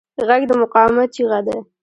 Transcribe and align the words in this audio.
غږ 0.27 0.41
د 0.49 0.51
مقاومت 0.61 1.07
چیغه 1.15 1.39
ده 1.45 1.55